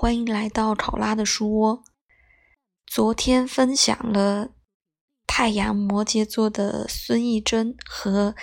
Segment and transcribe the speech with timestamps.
[0.00, 1.82] 欢迎来到考拉的书窝。
[2.86, 4.50] 昨天分享了
[5.26, 8.36] 太阳摩羯座的孙艺珍和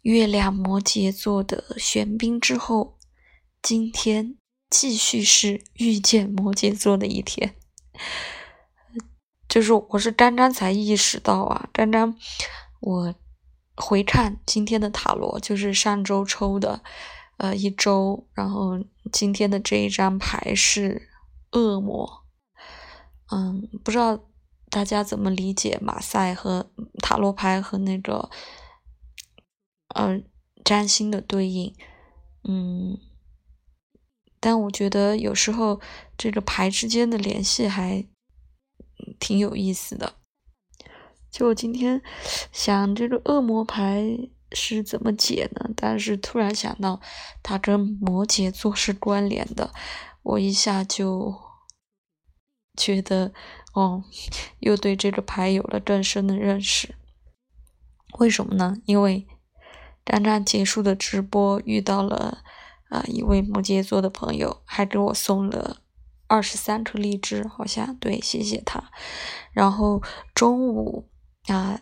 [0.00, 2.96] 月亮摩羯座的玄彬之后，
[3.60, 4.38] 今天
[4.70, 7.54] 继续是遇见摩羯座的一天。
[9.46, 12.16] 就是我是刚刚才意识到啊，刚刚
[12.80, 13.14] 我
[13.76, 16.82] 回看今天的塔罗，就是上周抽的。
[17.38, 21.08] 呃，一周，然后今天的这一张牌是
[21.52, 22.24] 恶魔，
[23.30, 24.28] 嗯，不知道
[24.68, 26.68] 大家怎么理解马赛和
[27.00, 28.28] 塔罗牌和那个，
[29.94, 30.20] 呃，
[30.64, 31.72] 占星的对应，
[32.42, 32.98] 嗯，
[34.40, 35.80] 但我觉得有时候
[36.16, 38.04] 这个牌之间的联系还
[39.20, 40.14] 挺有意思的。
[41.30, 42.02] 就我今天
[42.50, 44.28] 想这个恶魔牌。
[44.52, 45.70] 是怎么解呢？
[45.76, 47.00] 但是突然想到，
[47.42, 49.72] 它跟摩羯座是关联的，
[50.22, 51.34] 我一下就
[52.76, 53.32] 觉得，
[53.74, 54.02] 哦，
[54.60, 56.94] 又对这个牌有了更深的认识。
[58.18, 58.76] 为什么呢？
[58.86, 59.26] 因为
[60.04, 62.42] 刚刚结束的直播遇到了
[62.88, 65.82] 啊一位摩羯座的朋友，还给我送了
[66.26, 68.90] 二十三颗荔枝，好像对，谢谢他。
[69.52, 70.02] 然后
[70.34, 71.10] 中午
[71.48, 71.80] 啊。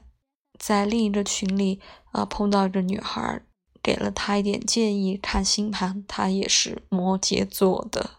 [0.59, 1.81] 在另一个群里
[2.13, 3.43] 啊，碰到一个女孩，
[3.83, 8.11] 给了他一点建议，看星盘，她也是摩羯座的。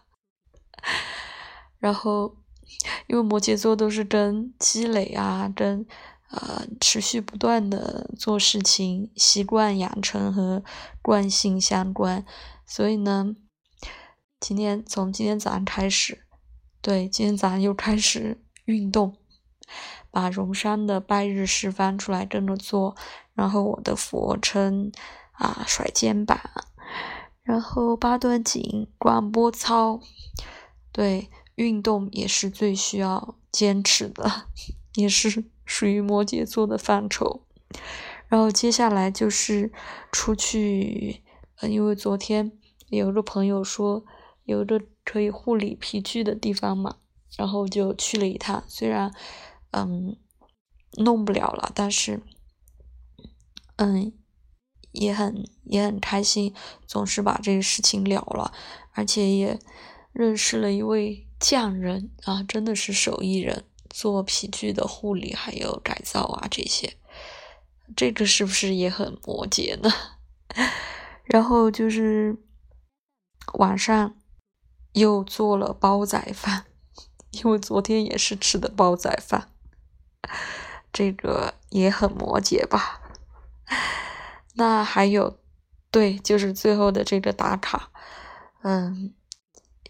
[1.78, 2.36] 然后，
[3.06, 5.86] 因为摩羯座都是跟积累啊，跟
[6.30, 10.62] 呃持续不断的做事情、习惯养成和
[11.02, 12.24] 惯性相关，
[12.66, 13.34] 所以呢，
[14.40, 16.24] 今天从今天早上开始，
[16.80, 19.16] 对，今天早上又开始运动。
[20.10, 22.96] 把荣山的拜日式翻出来跟着做，
[23.34, 24.90] 然后我的俯卧撑
[25.32, 26.40] 啊，甩肩膀，
[27.42, 30.00] 然后八段锦、广播操，
[30.90, 34.46] 对，运动也是最需要坚持的，
[34.94, 37.42] 也是属于摩羯座的范畴。
[38.28, 39.70] 然后接下来就是
[40.10, 41.22] 出去，
[41.62, 42.50] 因为昨天
[42.88, 44.04] 有个朋友说
[44.44, 46.96] 有一个可以护理皮具的地方嘛，
[47.36, 49.14] 然后就去了一趟，虽然。
[49.70, 50.16] 嗯，
[50.92, 52.22] 弄不了了，但是，
[53.76, 54.12] 嗯，
[54.92, 56.54] 也很也很开心，
[56.86, 58.52] 总是把这个事情了了，
[58.92, 59.58] 而且也
[60.12, 66.96] 认识了一位匠人啊，真的是手艺人，做皮具的护理还有改造啊这些，
[67.94, 69.90] 这个是不是也很摩羯呢？
[71.24, 72.38] 然后就是
[73.58, 74.16] 晚上
[74.94, 76.64] 又做了煲仔饭，
[77.32, 79.52] 因为昨天也是吃的煲仔饭。
[80.92, 83.00] 这个也很摩羯吧？
[84.54, 85.38] 那还有，
[85.90, 87.90] 对，就是最后的这个打卡，
[88.62, 89.14] 嗯，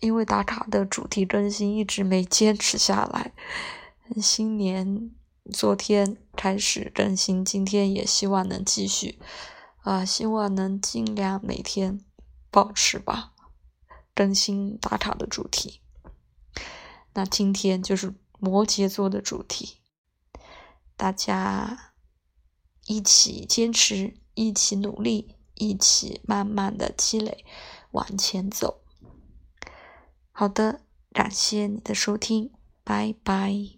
[0.01, 3.33] 因为打卡的主题更新一直没坚持下来，
[4.21, 5.11] 新年
[5.53, 9.19] 昨天开始更新，今天也希望能继续，
[9.83, 12.01] 啊，希望能尽量每天
[12.51, 13.33] 保持吧，
[14.15, 15.81] 更新打卡的主题。
[17.15, 19.79] 那今天就是摩羯座的主题。
[20.99, 21.93] 大家
[22.87, 27.45] 一起坚持，一起努力，一起慢慢的积累，
[27.93, 28.83] 往前走。
[30.33, 30.81] 好的，
[31.13, 32.51] 感谢你的收听，
[32.83, 33.78] 拜拜。